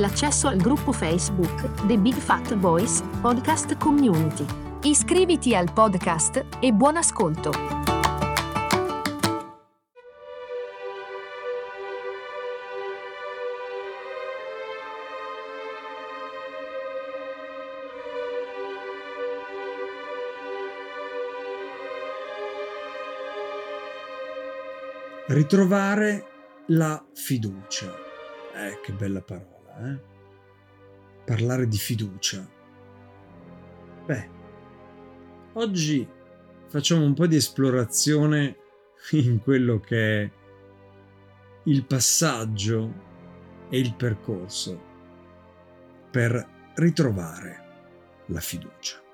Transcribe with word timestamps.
l'accesso 0.00 0.48
al 0.48 0.56
gruppo 0.56 0.92
Facebook 0.92 1.86
The 1.86 1.98
Big 1.98 2.14
Fat 2.14 2.56
Voice 2.56 3.02
Podcast 3.20 3.76
Community. 3.76 4.44
Iscriviti 4.82 5.54
al 5.54 5.70
podcast 5.72 6.44
e 6.58 6.72
buon 6.72 6.96
ascolto! 6.96 7.52
Ritrovare 25.26 26.26
la 26.68 27.04
fiducia. 27.14 27.94
Eh, 28.52 28.80
che 28.82 28.92
bella 28.92 29.20
parola, 29.20 29.59
eh? 29.86 29.98
Parlare 31.24 31.66
di 31.66 31.76
fiducia. 31.76 32.48
Beh, 34.06 34.28
oggi 35.54 36.06
facciamo 36.66 37.04
un 37.04 37.14
po' 37.14 37.26
di 37.26 37.36
esplorazione 37.36 38.56
in 39.12 39.40
quello 39.40 39.78
che 39.80 40.22
è 40.22 40.30
il 41.64 41.84
passaggio 41.84 43.08
e 43.68 43.78
il 43.78 43.94
percorso 43.94 44.88
per 46.10 46.72
ritrovare 46.74 48.24
la 48.26 48.40
fiducia. 48.40 49.09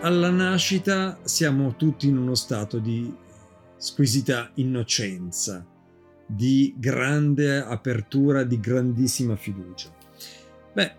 Alla 0.00 0.30
nascita 0.30 1.18
siamo 1.24 1.74
tutti 1.74 2.06
in 2.06 2.16
uno 2.16 2.34
stato 2.34 2.78
di 2.78 3.12
squisita 3.76 4.50
innocenza, 4.54 5.66
di 6.24 6.74
grande 6.76 7.58
apertura, 7.58 8.44
di 8.44 8.60
grandissima 8.60 9.34
fiducia. 9.34 9.92
Beh, 10.72 10.94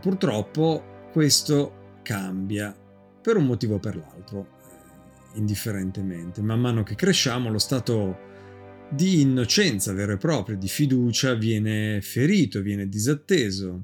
purtroppo 0.00 1.08
questo 1.12 2.00
cambia 2.02 2.76
per 3.20 3.36
un 3.36 3.46
motivo 3.46 3.76
o 3.76 3.78
per 3.78 3.96
l'altro, 3.96 4.46
eh, 4.60 5.38
indifferentemente. 5.38 6.40
Man 6.40 6.60
mano 6.60 6.82
che 6.84 6.94
cresciamo 6.94 7.50
lo 7.50 7.58
stato 7.58 8.26
di 8.90 9.20
innocenza 9.20 9.92
vero 9.92 10.12
e 10.12 10.18
proprio, 10.18 10.56
di 10.56 10.68
fiducia, 10.68 11.34
viene 11.34 12.00
ferito, 12.00 12.60
viene 12.60 12.88
disatteso, 12.88 13.82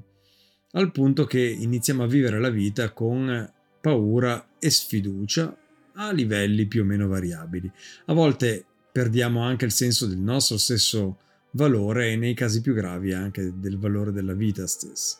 al 0.71 0.91
punto 0.91 1.25
che 1.25 1.41
iniziamo 1.41 2.03
a 2.03 2.07
vivere 2.07 2.39
la 2.39 2.49
vita 2.49 2.91
con 2.91 3.53
paura 3.85 4.53
e 4.57 4.71
sfiducia 4.71 5.55
a 5.93 6.11
livelli 6.11 6.65
più 6.65 6.81
o 6.81 6.85
meno 6.85 7.07
variabili. 7.07 7.71
A 8.05 8.13
volte 8.13 8.65
perdiamo 8.91 9.43
anche 9.43 9.65
il 9.65 9.71
senso 9.71 10.07
del 10.07 10.17
nostro 10.17 10.57
stesso 10.57 11.19
valore 11.51 12.11
e 12.11 12.15
nei 12.15 12.33
casi 12.33 12.61
più 12.61 12.73
gravi 12.73 13.13
anche 13.13 13.59
del 13.59 13.77
valore 13.77 14.11
della 14.11 14.33
vita 14.33 14.65
stessa. 14.65 15.19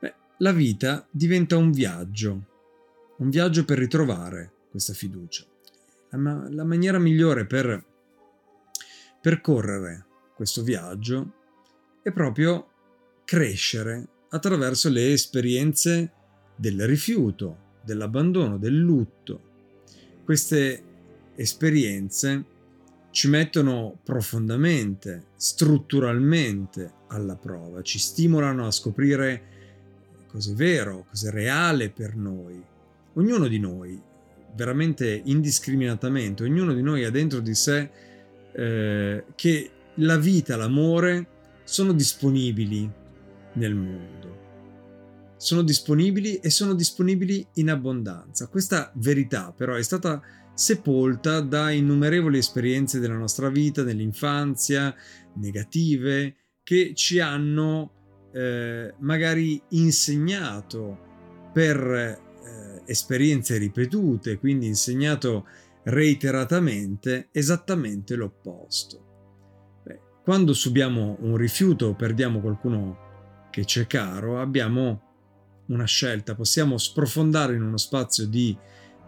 Beh, 0.00 0.14
la 0.38 0.50
vita 0.50 1.06
diventa 1.12 1.56
un 1.58 1.70
viaggio, 1.70 2.46
un 3.18 3.30
viaggio 3.30 3.64
per 3.64 3.78
ritrovare 3.78 4.50
questa 4.68 4.92
fiducia. 4.92 5.44
La, 6.08 6.48
la 6.50 6.64
maniera 6.64 6.98
migliore 6.98 7.46
per 7.46 7.84
percorrere 9.20 10.06
questo 10.34 10.64
viaggio 10.64 11.34
è 12.02 12.10
proprio 12.10 12.68
crescere 13.24 14.08
attraverso 14.30 14.88
le 14.88 15.12
esperienze 15.12 16.14
del 16.60 16.86
rifiuto, 16.86 17.56
dell'abbandono, 17.82 18.58
del 18.58 18.76
lutto. 18.76 19.48
Queste 20.24 20.82
esperienze 21.34 22.44
ci 23.10 23.28
mettono 23.28 23.98
profondamente, 24.04 25.28
strutturalmente 25.36 26.92
alla 27.08 27.34
prova, 27.34 27.80
ci 27.80 27.98
stimolano 27.98 28.66
a 28.66 28.70
scoprire 28.70 29.42
cos'è 30.26 30.52
vero, 30.52 31.06
cos'è 31.08 31.30
reale 31.30 31.88
per 31.88 32.14
noi. 32.14 32.62
Ognuno 33.14 33.48
di 33.48 33.58
noi, 33.58 33.98
veramente 34.54 35.22
indiscriminatamente, 35.24 36.44
ognuno 36.44 36.74
di 36.74 36.82
noi 36.82 37.04
ha 37.04 37.10
dentro 37.10 37.40
di 37.40 37.54
sé 37.54 37.90
eh, 38.52 39.24
che 39.34 39.70
la 39.94 40.18
vita, 40.18 40.56
l'amore 40.56 41.26
sono 41.64 41.92
disponibili 41.94 42.88
nel 43.54 43.74
mondo 43.74 44.29
sono 45.40 45.62
disponibili 45.62 46.36
e 46.36 46.50
sono 46.50 46.74
disponibili 46.74 47.46
in 47.54 47.70
abbondanza. 47.70 48.46
Questa 48.48 48.92
verità 48.96 49.54
però 49.56 49.74
è 49.74 49.82
stata 49.82 50.20
sepolta 50.52 51.40
da 51.40 51.70
innumerevoli 51.70 52.36
esperienze 52.36 53.00
della 53.00 53.16
nostra 53.16 53.48
vita, 53.48 53.82
nell'infanzia, 53.82 54.94
negative, 55.36 56.36
che 56.62 56.92
ci 56.94 57.20
hanno 57.20 58.28
eh, 58.34 58.92
magari 58.98 59.60
insegnato 59.70 61.50
per 61.54 61.78
eh, 61.90 62.82
esperienze 62.84 63.56
ripetute, 63.56 64.38
quindi 64.38 64.66
insegnato 64.66 65.46
reiteratamente 65.84 67.28
esattamente 67.32 68.14
l'opposto. 68.14 69.80
Beh, 69.84 70.00
quando 70.22 70.52
subiamo 70.52 71.16
un 71.20 71.38
rifiuto 71.38 71.86
o 71.86 71.94
perdiamo 71.94 72.40
qualcuno 72.40 73.48
che 73.50 73.64
ci 73.64 73.80
è 73.80 73.86
caro, 73.86 74.38
abbiamo 74.38 75.08
una 75.70 75.84
scelta, 75.84 76.34
possiamo 76.34 76.78
sprofondare 76.78 77.54
in 77.54 77.62
uno 77.62 77.76
spazio 77.76 78.26
di, 78.26 78.56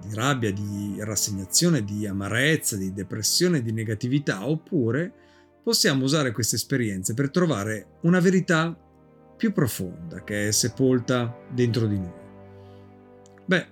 di 0.00 0.14
rabbia, 0.14 0.52
di 0.52 0.96
rassegnazione, 1.00 1.84
di 1.84 2.06
amarezza, 2.06 2.76
di 2.76 2.92
depressione, 2.92 3.62
di 3.62 3.72
negatività, 3.72 4.46
oppure 4.46 5.12
possiamo 5.62 6.04
usare 6.04 6.32
queste 6.32 6.56
esperienze 6.56 7.14
per 7.14 7.30
trovare 7.30 7.98
una 8.02 8.20
verità 8.20 8.76
più 9.36 9.52
profonda 9.52 10.22
che 10.24 10.48
è 10.48 10.50
sepolta 10.52 11.36
dentro 11.50 11.86
di 11.86 11.98
noi. 11.98 12.12
Beh, 13.44 13.66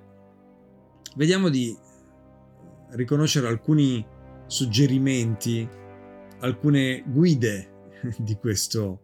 vediamo 1.17 1.49
di 1.49 1.77
riconoscere 2.91 3.47
alcuni 3.47 4.05
suggerimenti, 4.47 5.69
alcune 6.41 7.05
guide 7.07 7.71
di 8.19 8.35
questo 8.35 9.03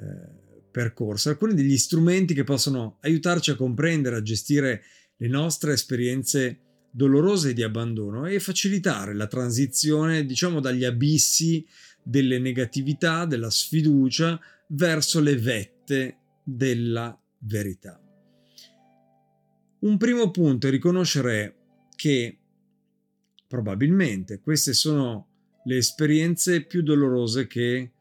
eh, 0.00 0.39
percorso, 0.70 1.28
alcuni 1.28 1.54
degli 1.54 1.76
strumenti 1.76 2.34
che 2.34 2.44
possono 2.44 2.98
aiutarci 3.00 3.50
a 3.50 3.56
comprendere, 3.56 4.16
a 4.16 4.22
gestire 4.22 4.82
le 5.16 5.28
nostre 5.28 5.72
esperienze 5.72 6.60
dolorose 6.90 7.52
di 7.52 7.62
abbandono 7.62 8.26
e 8.26 8.40
facilitare 8.40 9.14
la 9.14 9.26
transizione, 9.26 10.24
diciamo, 10.24 10.60
dagli 10.60 10.84
abissi 10.84 11.64
delle 12.02 12.38
negatività, 12.38 13.26
della 13.26 13.50
sfiducia 13.50 14.40
verso 14.68 15.20
le 15.20 15.36
vette 15.36 16.18
della 16.42 17.16
verità. 17.40 18.00
Un 19.80 19.96
primo 19.96 20.30
punto 20.30 20.66
è 20.66 20.70
riconoscere 20.70 21.56
che 21.94 22.38
probabilmente 23.46 24.40
queste 24.40 24.72
sono 24.72 25.28
le 25.64 25.76
esperienze 25.76 26.64
più 26.64 26.82
dolorose 26.82 27.46
che 27.46 27.92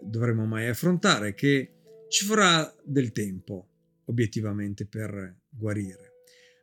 dovremo 0.00 0.46
mai 0.46 0.68
affrontare, 0.68 1.34
che 1.34 1.72
ci 2.12 2.26
vorrà 2.26 2.70
del 2.84 3.10
tempo, 3.10 3.68
obiettivamente, 4.04 4.84
per 4.84 5.34
guarire. 5.48 6.18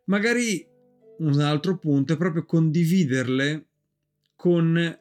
Magari 0.05 0.63
un 1.17 1.39
altro 1.39 1.79
punto 1.79 2.13
è 2.13 2.17
proprio 2.17 2.45
condividerle 2.45 3.65
con 4.35 4.99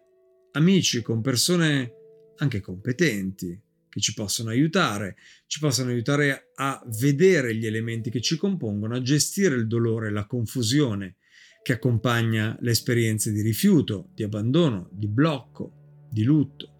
amici, 0.52 1.02
con 1.02 1.20
persone 1.20 1.92
anche 2.38 2.60
competenti 2.62 3.60
che 3.90 4.00
ci 4.00 4.14
possono 4.14 4.48
aiutare, 4.48 5.16
ci 5.46 5.58
possono 5.58 5.90
aiutare 5.90 6.50
a 6.54 6.82
vedere 6.98 7.54
gli 7.54 7.66
elementi 7.66 8.08
che 8.08 8.22
ci 8.22 8.38
compongono, 8.38 8.94
a 8.94 9.02
gestire 9.02 9.54
il 9.54 9.66
dolore, 9.66 10.10
la 10.10 10.24
confusione 10.24 11.16
che 11.62 11.74
accompagna 11.74 12.56
le 12.60 12.70
esperienze 12.70 13.32
di 13.32 13.42
rifiuto, 13.42 14.08
di 14.14 14.22
abbandono, 14.22 14.88
di 14.92 15.08
blocco, 15.08 16.06
di 16.10 16.22
lutto 16.22 16.76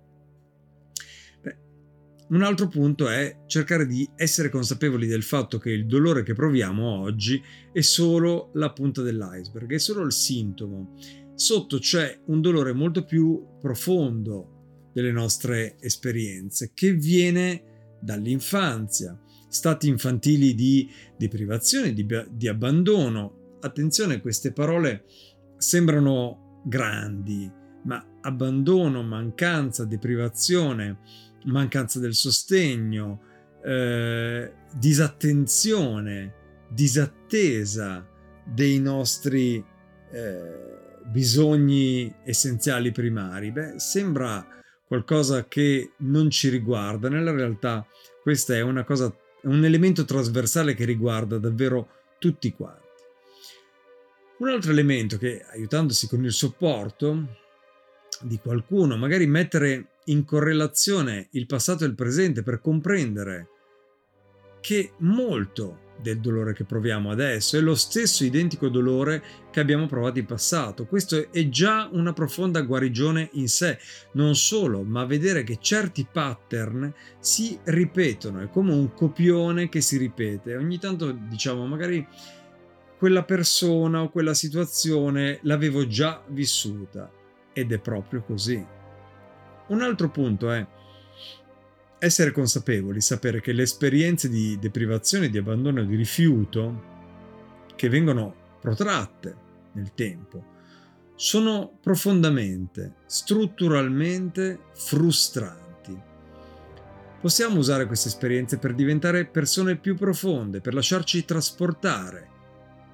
un 2.37 2.43
altro 2.43 2.69
punto 2.69 3.09
è 3.09 3.45
cercare 3.47 3.87
di 3.87 4.09
essere 4.15 4.51
consapevoli 4.51 5.07
del 5.07 5.23
fatto 5.23 5.59
che 5.59 5.71
il 5.71 5.87
dolore 5.87 6.23
che 6.23 6.35
proviamo 6.35 7.01
oggi 7.01 7.43
è 7.73 7.81
solo 7.81 8.51
la 8.55 8.71
punta 8.71 9.01
dell'iceberg, 9.03 9.73
è 9.73 9.79
solo 9.79 10.03
il 10.05 10.13
sintomo. 10.13 10.95
Sotto 11.35 11.79
c'è 11.79 12.21
un 12.27 12.41
dolore 12.41 12.73
molto 12.73 13.05
più 13.05 13.43
profondo 13.61 14.91
delle 14.93 15.13
nostre 15.13 15.77
esperienze 15.81 16.73
che 16.75 16.93
viene 16.93 17.97
dall'infanzia, 18.01 19.19
stati 19.49 19.89
infantili 19.89 20.55
di 20.55 20.91
deprivazione, 21.17 21.93
di, 21.95 22.07
di 22.31 22.49
abbandono. 22.49 23.57
Attenzione, 23.61 24.21
queste 24.21 24.53
parole 24.53 25.05
sembrano 25.57 26.63
grandi, 26.65 27.51
ma 27.85 28.05
abbandono, 28.21 29.03
mancanza, 29.03 29.85
deprivazione, 29.85 30.99
mancanza 31.45 31.99
del 31.99 32.15
sostegno, 32.15 33.23
eh, 33.65 34.53
disattenzione, 34.73 36.35
disattesa 36.69 38.07
dei 38.45 38.79
nostri 38.79 39.65
eh, 40.13 40.69
bisogni 41.07 42.15
essenziali 42.25 42.93
primari. 42.93 43.51
Beh, 43.51 43.79
sembra 43.79 44.47
qualcosa 44.87 45.47
che 45.47 45.93
non 45.99 46.31
ci 46.31 46.49
riguarda, 46.49 47.09
nella 47.09 47.33
realtà 47.33 47.87
questo 48.23 48.53
è 48.55 48.61
una 48.61 48.85
cosa, 48.85 49.15
un 49.43 49.65
elemento 49.65 50.05
trasversale 50.05 50.75
che 50.75 50.85
riguarda 50.85 51.39
davvero 51.39 51.89
tutti 52.19 52.53
quanti. 52.53 52.87
Un 54.39 54.49
altro 54.49 54.71
elemento 54.71 55.19
che, 55.19 55.45
aiutandosi 55.51 56.09
con 56.09 56.25
il 56.25 56.33
supporto 56.33 57.37
di 58.23 58.39
qualcuno, 58.39 58.97
magari 58.97 59.27
mettere 59.27 59.99
in 60.07 60.25
correlazione 60.25 61.29
il 61.33 61.47
passato 61.47 61.85
e 61.85 61.87
il 61.87 61.95
presente 61.95 62.43
per 62.43 62.61
comprendere 62.61 63.49
che 64.61 64.93
molto 64.99 65.87
del 66.01 66.21
dolore 66.21 66.53
che 66.53 66.65
proviamo 66.65 67.11
adesso 67.11 67.57
è 67.57 67.61
lo 67.61 67.75
stesso 67.75 68.25
identico 68.25 68.69
dolore 68.69 69.23
che 69.51 69.61
abbiamo 69.61 69.87
provato 69.87 70.19
in 70.19 70.27
passato. 70.27 70.87
Questo 70.87 71.33
è 71.33 71.49
già 71.49 71.89
una 71.91 72.13
profonda 72.13 72.61
guarigione 72.63 73.31
in 73.33 73.49
sé, 73.49 73.79
non 74.13 74.37
solo, 74.37 74.83
ma 74.83 75.05
vedere 75.05 75.43
che 75.43 75.59
certi 75.61 76.07
pattern 76.11 76.93
si 77.19 77.59
ripetono, 77.65 78.41
è 78.41 78.49
come 78.49 78.73
un 78.73 78.93
copione 78.93 79.69
che 79.69 79.81
si 79.81 79.97
ripete. 79.97 80.57
Ogni 80.57 80.79
tanto 80.79 81.11
diciamo 81.11 81.67
magari 81.67 82.07
quella 82.97 83.25
persona 83.25 84.03
o 84.03 84.11
quella 84.11 84.35
situazione 84.35 85.39
l'avevo 85.43 85.87
già 85.87 86.23
vissuta 86.29 87.11
ed 87.53 87.73
è 87.73 87.79
proprio 87.79 88.23
così. 88.23 88.65
Un 89.69 89.83
altro 89.83 90.11
punto 90.11 90.51
è 90.51 90.67
essere 91.99 92.31
consapevoli, 92.31 93.01
sapere 93.01 93.41
che 93.41 93.53
le 93.53 93.63
esperienze 93.63 94.29
di 94.29 94.59
deprivazione, 94.59 95.29
di 95.29 95.39
abbandono 95.39 95.81
e 95.81 95.87
di 95.87 95.97
rifiuto 95.97 96.97
che 97.75 97.89
vengono 97.89 98.35
protratte 98.61 99.37
nel 99.73 99.93
tempo 99.95 100.57
sono 101.15 101.79
profondamente, 101.81 102.95
strutturalmente 103.07 104.61
frustranti. 104.73 105.67
Possiamo 107.21 107.59
usare 107.59 107.87
queste 107.87 108.09
esperienze 108.09 108.59
per 108.59 108.75
diventare 108.75 109.27
persone 109.27 109.77
più 109.77 109.97
profonde, 109.97 110.61
per 110.61 110.75
lasciarci 110.75 111.25
trasportare 111.25 112.29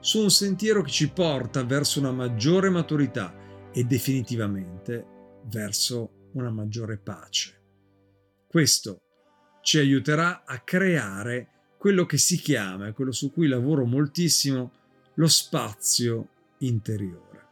su 0.01 0.21
un 0.21 0.31
sentiero 0.31 0.81
che 0.81 0.91
ci 0.91 1.11
porta 1.11 1.63
verso 1.65 1.99
una 1.99 2.13
maggiore 2.13 2.71
maturità 2.71 3.44
e 3.75 3.85
definitivamente 3.85 5.05
verso 5.47 6.31
una 6.33 6.51
maggiore 6.51 6.97
pace. 6.97 7.61
Questo 8.47 9.01
ci 9.63 9.79
aiuterà 9.79 10.45
a 10.45 10.61
creare 10.61 11.49
quello 11.77 12.07
che 12.07 12.17
si 12.17 12.39
chiama, 12.39 12.93
quello 12.93 13.13
su 13.13 13.33
cui 13.33 13.49
lavoro 13.49 13.85
moltissimo, 13.85 14.71
lo 15.15 15.27
spazio 15.27 16.29
interiore. 16.59 17.43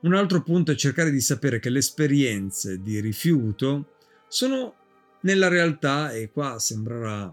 Un 0.00 0.14
altro 0.14 0.42
punto 0.42 0.72
è 0.72 0.74
cercare 0.74 1.10
di 1.10 1.20
sapere 1.20 1.58
che 1.58 1.68
le 1.68 1.80
esperienze 1.80 2.80
di 2.80 3.00
rifiuto 3.00 3.96
sono 4.28 4.74
nella 5.22 5.48
realtà, 5.48 6.12
e 6.12 6.30
qua 6.30 6.58
sembrerà 6.58 7.32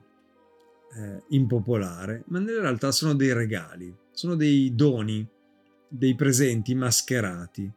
eh, 0.95 1.23
impopolare, 1.29 2.23
ma 2.27 2.39
nella 2.39 2.61
realtà 2.61 2.91
sono 2.91 3.15
dei 3.15 3.31
regali, 3.31 3.95
sono 4.11 4.35
dei 4.35 4.75
doni, 4.75 5.25
dei 5.89 6.15
presenti 6.15 6.75
mascherati. 6.75 7.71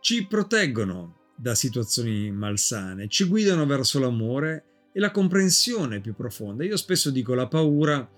Ci 0.00 0.26
proteggono 0.26 1.18
da 1.36 1.54
situazioni 1.54 2.30
malsane, 2.30 3.08
ci 3.08 3.24
guidano 3.24 3.66
verso 3.66 3.98
l'amore 3.98 4.64
e 4.92 5.00
la 5.00 5.10
comprensione 5.10 6.00
più 6.00 6.14
profonda. 6.14 6.64
Io 6.64 6.76
spesso 6.76 7.10
dico 7.10 7.34
la 7.34 7.46
paura 7.46 8.08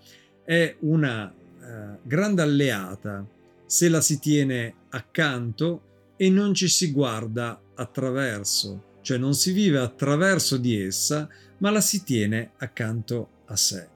è 0.45 0.77
una 0.81 1.31
eh, 1.31 1.99
grande 2.03 2.43
alleata 2.43 3.27
se 3.67 3.89
la 3.89 4.01
si 4.01 4.19
tiene 4.19 4.75
accanto 4.91 5.83
e 6.17 6.31
non 6.31 6.55
ci 6.55 6.69
si 6.69 6.91
guarda 6.91 7.61
attraverso, 7.75 8.95
cioè 9.03 9.19
non 9.19 9.35
si 9.35 9.53
vive 9.53 9.79
attraverso 9.79 10.57
di 10.57 10.81
essa, 10.81 11.29
ma 11.59 11.71
la 11.71 11.81
si 11.81 12.03
tiene 12.03 12.53
accanto 12.59 13.31
a 13.47 13.57
sé. 13.57 13.89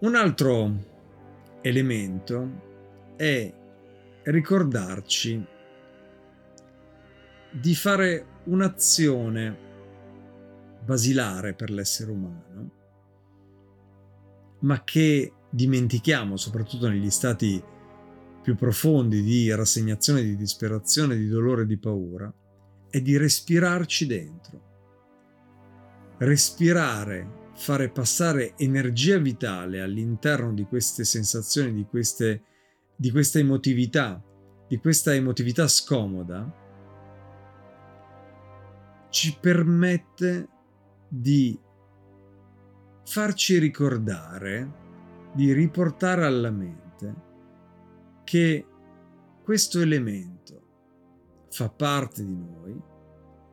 Un 0.00 0.14
altro 0.14 0.88
elemento 1.62 2.68
è 3.20 3.52
ricordarci 4.22 5.46
di 7.50 7.74
fare 7.74 8.26
un'azione 8.44 9.58
basilare 10.82 11.52
per 11.52 11.68
l'essere 11.68 12.12
umano, 12.12 12.70
ma 14.60 14.82
che 14.84 15.34
dimentichiamo, 15.50 16.38
soprattutto 16.38 16.88
negli 16.88 17.10
stati 17.10 17.62
più 18.40 18.56
profondi 18.56 19.22
di 19.22 19.54
rassegnazione, 19.54 20.22
di 20.22 20.34
disperazione, 20.34 21.14
di 21.18 21.28
dolore, 21.28 21.66
di 21.66 21.76
paura, 21.76 22.32
è 22.88 23.02
di 23.02 23.18
respirarci 23.18 24.06
dentro. 24.06 24.62
Respirare, 26.16 27.50
fare 27.54 27.90
passare 27.90 28.54
energia 28.56 29.18
vitale 29.18 29.82
all'interno 29.82 30.54
di 30.54 30.64
queste 30.64 31.04
sensazioni, 31.04 31.74
di, 31.74 31.84
queste, 31.84 32.44
di 33.00 33.10
questa 33.10 33.38
emotività, 33.38 34.22
di 34.68 34.76
questa 34.76 35.14
emotività 35.14 35.66
scomoda, 35.66 36.54
ci 39.08 39.38
permette 39.40 40.48
di 41.08 41.58
farci 43.02 43.56
ricordare, 43.56 44.70
di 45.32 45.50
riportare 45.54 46.26
alla 46.26 46.50
mente 46.50 47.14
che 48.22 48.66
questo 49.42 49.80
elemento 49.80 50.62
fa 51.48 51.70
parte 51.70 52.22
di 52.22 52.36
noi, 52.36 52.78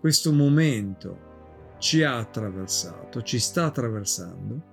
questo 0.01 0.33
momento 0.33 1.75
ci 1.77 2.03
ha 2.03 2.17
attraversato, 2.17 3.21
ci 3.21 3.39
sta 3.39 3.63
attraversando, 3.63 4.63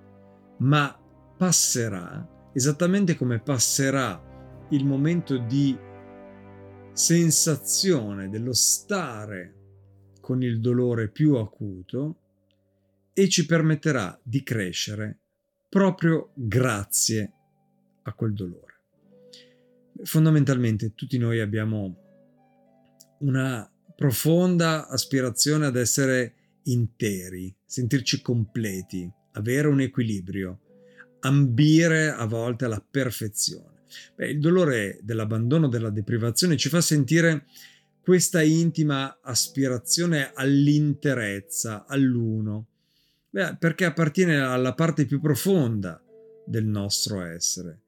ma 0.57 0.93
passerà 1.37 2.49
esattamente 2.51 3.15
come 3.15 3.39
passerà 3.39 4.33
il 4.69 4.85
momento 4.85 5.37
di 5.37 5.77
sensazione 6.91 8.29
dello 8.29 8.53
stare 8.53 9.53
con 10.21 10.41
il 10.41 10.59
dolore 10.59 11.09
più 11.09 11.35
acuto 11.35 12.19
e 13.13 13.29
ci 13.29 13.45
permetterà 13.45 14.19
di 14.23 14.41
crescere 14.43 15.19
proprio 15.69 16.31
grazie 16.33 17.33
a 18.03 18.13
quel 18.13 18.33
dolore. 18.33 18.73
Fondamentalmente 20.03 20.93
tutti 20.95 21.17
noi 21.17 21.39
abbiamo 21.39 21.95
una 23.19 23.69
profonda 23.95 24.87
aspirazione 24.87 25.67
ad 25.67 25.75
essere 25.75 26.59
interi, 26.63 27.55
sentirci 27.65 28.21
completi, 28.21 29.09
avere 29.33 29.67
un 29.67 29.79
equilibrio, 29.79 30.59
ambire 31.19 32.09
a 32.09 32.25
volte 32.25 32.65
alla 32.65 32.81
perfezione. 32.81 33.74
Beh, 34.15 34.29
il 34.29 34.39
dolore 34.39 34.99
dell'abbandono, 35.01 35.67
della 35.67 35.89
deprivazione 35.89 36.57
ci 36.57 36.69
fa 36.69 36.81
sentire 36.81 37.45
questa 38.01 38.41
intima 38.41 39.19
aspirazione 39.21 40.31
all'interezza, 40.33 41.85
all'uno, 41.87 42.67
Beh, 43.35 43.57
perché 43.59 43.83
appartiene 43.83 44.39
alla 44.39 44.73
parte 44.73 45.05
più 45.05 45.19
profonda 45.19 46.01
del 46.45 46.63
nostro 46.63 47.21
essere. 47.21 47.81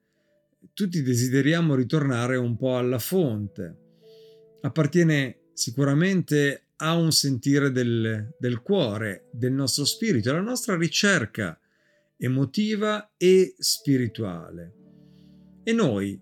Tutti 0.74 1.02
desideriamo 1.02 1.74
ritornare 1.74 2.36
un 2.36 2.58
po' 2.58 2.78
alla 2.78 3.00
fonte. 3.00 3.78
Appartiene 4.60 5.52
sicuramente 5.54 6.64
a 6.76 6.96
un 6.96 7.14
sentire 7.14 7.72
del, 7.72 8.36
del 8.38 8.62
cuore, 8.62 9.30
del 9.32 9.54
nostro 9.54 9.86
spirito, 9.86 10.32
alla 10.32 10.42
nostra 10.42 10.76
ricerca 10.76 11.58
emotiva 12.18 13.12
e 13.16 13.56
spirituale. 13.58 14.77
E 15.68 15.74
noi, 15.74 16.18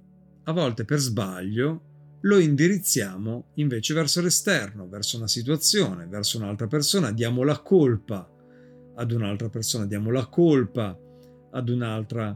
a 0.45 0.51
volte 0.53 0.85
per 0.85 0.97
sbaglio, 0.97 2.17
lo 2.21 2.39
indirizziamo 2.39 3.51
invece 3.57 3.93
verso 3.93 4.19
l'esterno, 4.19 4.89
verso 4.89 5.17
una 5.17 5.27
situazione, 5.27 6.07
verso 6.07 6.39
un'altra 6.39 6.65
persona, 6.65 7.11
diamo 7.11 7.43
la 7.43 7.59
colpa 7.59 8.27
ad 8.95 9.11
un'altra 9.11 9.47
persona, 9.49 9.85
diamo 9.85 10.09
la 10.09 10.25
colpa 10.25 10.99
ad 11.51 11.69
un'altra 11.69 12.35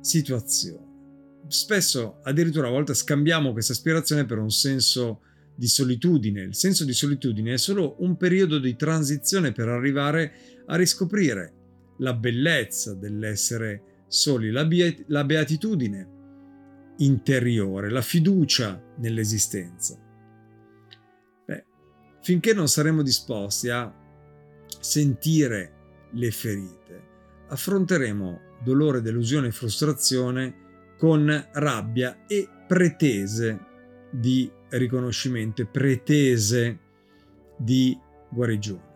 situazione. 0.00 1.42
Spesso 1.48 2.20
addirittura 2.22 2.68
a 2.68 2.70
volte 2.70 2.94
scambiamo 2.94 3.52
questa 3.52 3.74
aspirazione 3.74 4.24
per 4.24 4.38
un 4.38 4.50
senso 4.50 5.20
di 5.54 5.68
solitudine. 5.68 6.40
Il 6.40 6.54
senso 6.54 6.86
di 6.86 6.94
solitudine 6.94 7.52
è 7.52 7.58
solo 7.58 7.96
un 7.98 8.16
periodo 8.16 8.58
di 8.58 8.74
transizione 8.74 9.52
per 9.52 9.68
arrivare 9.68 10.32
a 10.64 10.76
riscoprire 10.76 11.52
la 11.98 12.14
bellezza 12.14 12.94
dell'essere 12.94 13.93
soli, 14.14 14.50
la, 14.50 14.64
be- 14.64 15.04
la 15.08 15.24
beatitudine 15.24 16.08
interiore, 16.98 17.90
la 17.90 18.00
fiducia 18.00 18.80
nell'esistenza. 18.98 19.98
Beh, 21.44 21.64
finché 22.22 22.54
non 22.54 22.68
saremo 22.68 23.02
disposti 23.02 23.68
a 23.70 23.92
sentire 24.78 25.72
le 26.12 26.30
ferite, 26.30 27.02
affronteremo 27.48 28.40
dolore, 28.62 29.02
delusione 29.02 29.48
e 29.48 29.52
frustrazione 29.52 30.94
con 30.96 31.48
rabbia 31.52 32.24
e 32.28 32.48
pretese 32.68 33.72
di 34.12 34.48
riconoscimento 34.70 35.60
e 35.60 35.66
pretese 35.66 36.78
di 37.58 37.98
guarigione. 38.30 38.92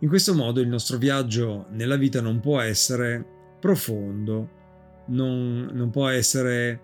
In 0.00 0.08
questo 0.08 0.34
modo 0.34 0.60
il 0.60 0.68
nostro 0.68 0.98
viaggio 0.98 1.66
nella 1.70 1.96
vita 1.96 2.20
non 2.20 2.40
può 2.40 2.60
essere 2.60 3.33
profondo, 3.64 4.50
non, 5.06 5.70
non 5.72 5.88
può 5.88 6.08
essere 6.08 6.80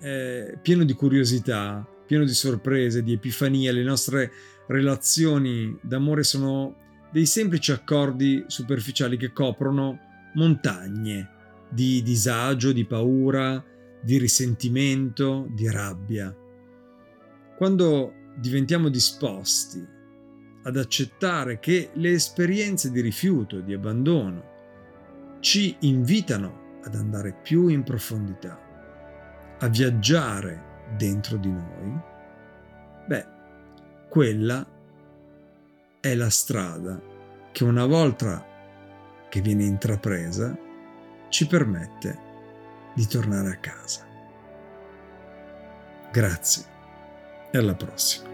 eh, 0.00 0.56
pieno 0.62 0.84
di 0.84 0.92
curiosità, 0.92 1.84
pieno 2.06 2.22
di 2.22 2.32
sorprese, 2.32 3.02
di 3.02 3.14
epifanie. 3.14 3.72
Le 3.72 3.82
nostre 3.82 4.30
relazioni 4.68 5.76
d'amore 5.82 6.22
sono 6.22 6.76
dei 7.10 7.26
semplici 7.26 7.72
accordi 7.72 8.44
superficiali 8.46 9.16
che 9.16 9.32
coprono 9.32 9.98
montagne 10.34 11.30
di 11.68 12.00
disagio, 12.04 12.70
di 12.70 12.84
paura, 12.84 13.60
di 14.00 14.16
risentimento, 14.16 15.48
di 15.50 15.68
rabbia. 15.68 16.32
Quando 17.56 18.12
diventiamo 18.36 18.88
disposti 18.88 19.84
ad 20.62 20.76
accettare 20.76 21.58
che 21.58 21.90
le 21.94 22.12
esperienze 22.12 22.92
di 22.92 23.00
rifiuto, 23.00 23.58
di 23.58 23.74
abbandono, 23.74 24.52
ci 25.44 25.76
invitano 25.80 26.78
ad 26.84 26.94
andare 26.94 27.34
più 27.34 27.68
in 27.68 27.82
profondità, 27.82 28.58
a 29.58 29.68
viaggiare 29.68 30.86
dentro 30.96 31.36
di 31.36 31.50
noi, 31.52 32.00
beh, 33.06 33.26
quella 34.08 34.66
è 36.00 36.14
la 36.14 36.30
strada 36.30 36.98
che 37.52 37.62
una 37.62 37.84
volta 37.84 38.42
che 39.28 39.42
viene 39.42 39.64
intrapresa 39.64 40.56
ci 41.28 41.46
permette 41.46 42.18
di 42.94 43.06
tornare 43.06 43.50
a 43.50 43.56
casa. 43.56 44.06
Grazie 46.10 46.64
e 47.50 47.58
alla 47.58 47.74
prossima. 47.74 48.33